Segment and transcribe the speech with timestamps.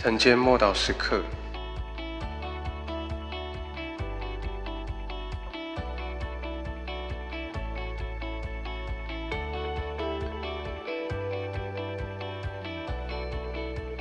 [0.00, 1.20] 晨间默祷时刻，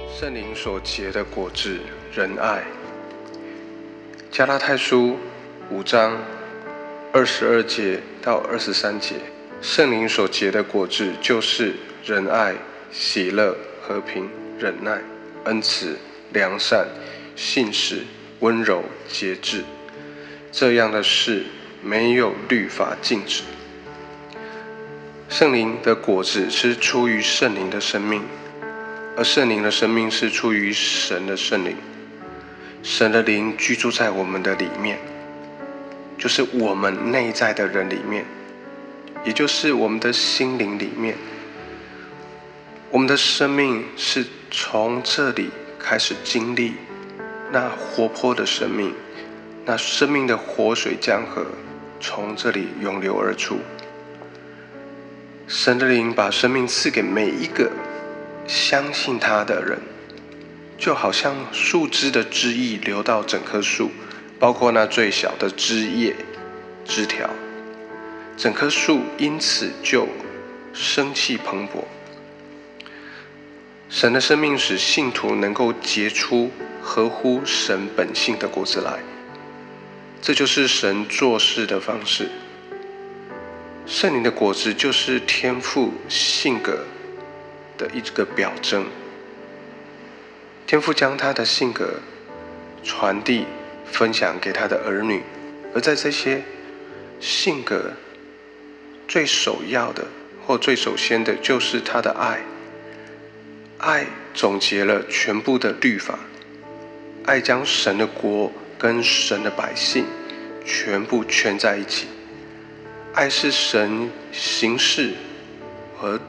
[0.08, 1.80] 圣灵所结的果子，
[2.14, 2.64] 仁爱。
[4.30, 5.18] 加拉太书
[5.72, 6.16] 五章
[7.12, 9.16] 二十二节到二十三节，
[9.64, 11.74] 圣灵所结的果子就是
[12.06, 12.56] 仁爱、
[12.92, 14.30] 喜乐、和平、
[14.60, 15.02] 忍耐。
[15.48, 15.98] 恩慈、
[16.34, 16.88] 良善、
[17.36, 18.04] 信实、
[18.40, 19.64] 温柔、节制，
[20.52, 21.46] 这样的事
[21.82, 23.44] 没有律法禁止。
[25.30, 28.22] 圣灵的果子是出于圣灵的生命，
[29.18, 31.76] 而圣灵的生命是出于神的圣灵。
[32.84, 35.00] 神的灵居住在我们的里面，
[36.18, 38.24] 就是我们内在的人里面，
[39.26, 41.16] 也就是我们的心灵里面。
[42.90, 46.74] 我们的生命是从这里开始经历
[47.52, 48.94] 那活泼的生命，
[49.66, 51.46] 那生命的活水江河
[52.00, 53.60] 从这里涌流而出。
[55.48, 57.72] 神的灵把生命赐给每一个
[58.48, 59.80] 相信他的人，
[60.78, 63.92] 就好像树枝的枝叶流到整棵树，
[64.40, 66.16] 包括那最小的枝叶、
[66.86, 67.30] 枝条，
[68.36, 70.08] 整棵树因此就
[70.74, 71.84] 生气蓬勃。
[73.90, 79.00] 神的生命使信徒能够结出合乎神本性的果子来，
[80.22, 82.30] 这就是神做事的方式。
[83.86, 86.84] 圣灵的果子就是天赋性格
[87.78, 88.86] 的一个表征。
[90.66, 92.02] 天赋将他的性格
[92.84, 93.46] 传递、
[93.86, 95.24] 分享给他的儿女，
[95.74, 96.44] 而在这些
[97.22, 97.94] 性格
[99.08, 100.06] 最首要的
[100.46, 102.42] 或最首先的，就是他的爱。
[103.78, 106.18] 爱总结了全部的律法，
[107.26, 110.06] 爱将神的国跟神的百姓
[110.66, 112.08] 全部圈在一起。
[113.14, 115.14] 爱是神行事
[115.96, 116.20] 和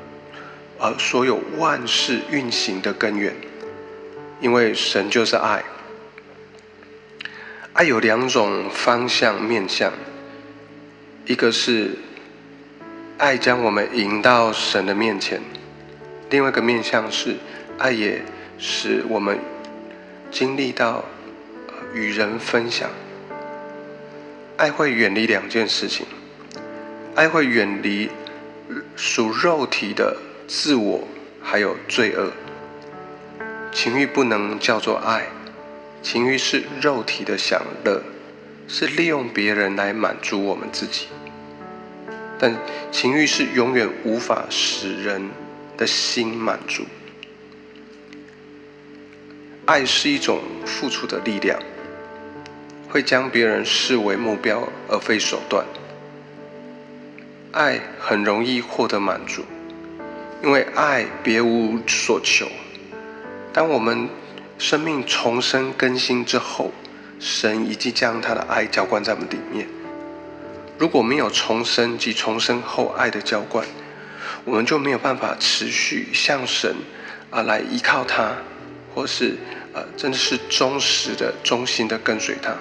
[0.79, 3.35] 而所有万事运行的根源，
[4.41, 5.65] 因为神就是爱。
[7.73, 9.93] 爱有两种方向面向，
[11.27, 11.97] 一个是
[13.17, 15.41] 爱将我们引到神的面前。
[16.31, 17.37] 另外一个面向是，
[17.79, 18.21] 爱也
[18.59, 19.39] 使我们
[20.31, 21.05] 经历到
[21.95, 22.91] 与人分享。
[24.59, 26.05] 爱会远离两件事情，
[27.15, 28.11] 爱会远离
[28.95, 30.17] 属肉体的
[30.47, 31.07] 自我，
[31.43, 32.31] 还有罪恶。
[33.73, 35.29] 情欲不能叫做爱，
[36.03, 38.03] 情欲是肉体的享乐，
[38.67, 41.07] 是利用别人来满足我们自己。
[42.39, 42.55] 但
[42.93, 45.31] 情欲是永远无法使人。
[45.79, 46.85] 的心满足，
[49.65, 51.59] 爱是一种付出的力量，
[52.91, 55.65] 会将别人视为目标而非手段。
[57.53, 59.45] 爱很容易获得满足，
[60.43, 62.47] 因为爱别无所求。
[63.53, 64.09] 当我们
[64.59, 66.73] 生命重生更新之后，
[67.21, 69.67] 神已经将他的爱浇灌在我们里面。
[70.77, 73.67] 如果没有重生及重生后爱的浇灌，
[74.45, 76.75] 我们就没有办法持续向神
[77.31, 78.37] 啊来依靠他，
[78.95, 79.37] 或是
[79.73, 82.55] 呃真的是忠实的、忠心的跟随他。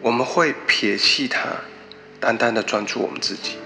[0.00, 1.48] 我们会撇弃他，
[2.20, 3.56] 单单的专注我们自己。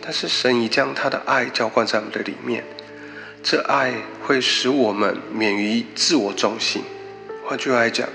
[0.00, 2.64] 但是神已将他的爱浇灌在我们的里面，
[3.42, 3.92] 这爱
[4.22, 6.82] 会使我们免于自我中心。
[7.44, 8.08] 换句话来讲，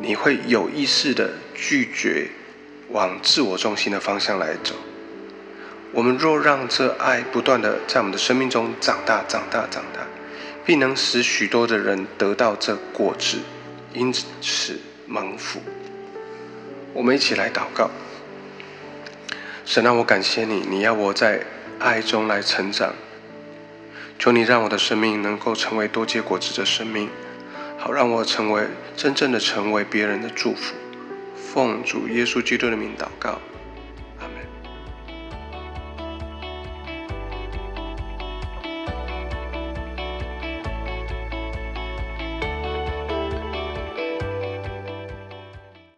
[0.00, 2.28] 你会有意识的拒绝
[2.90, 4.74] 往自我中心的方向来走。
[5.92, 10.00] 我们若让这爱不断的在我们的生命中长大、长大、长大，
[10.64, 13.38] 必能使许多的人得到这果子，
[13.94, 15.60] 因此蒙福。
[16.92, 17.90] 我们一起来祷告：
[19.64, 21.42] 神啊，我感谢你，你要我在
[21.78, 22.94] 爱中来成长。
[24.18, 27.08] 求你让我的生命能够成为多结果子的生命，
[27.78, 30.74] 好让我成为真正的成为别人的祝福。
[31.34, 33.40] 奉主耶稣基督的名祷告。